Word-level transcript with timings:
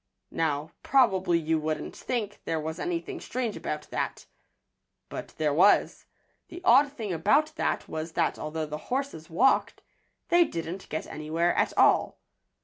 Now, 0.31 0.71
probably 0.81 1.37
you 1.37 1.59
wouldn't 1.59 1.95
think 1.95 2.41
there 2.45 2.59
was 2.59 2.79
anything 2.79 3.19
strange 3.21 3.55
about 3.55 3.83
that. 3.91 4.25
But 5.09 5.35
there 5.37 5.53
was. 5.53 6.07
The 6.49 6.59
odd 6.65 6.91
thing 6.91 7.13
about 7.13 7.53
that 7.57 7.87
was 7.87 8.13
that 8.13 8.39
although 8.39 8.65
the 8.65 8.79
horses 8.89 9.29
walked, 9.29 9.83
they 10.29 10.43
didn't 10.43 10.89
get 10.89 11.05
anywhere 11.05 11.53
at 11.53 11.71
all. 11.77 12.17